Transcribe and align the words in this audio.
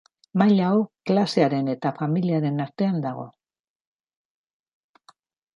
Maila 0.41 0.63
hau 0.69 0.79
klasearen 1.09 1.69
eta 1.75 1.91
familiaren 2.01 2.65
artean 2.65 2.99
dago. 3.05 3.29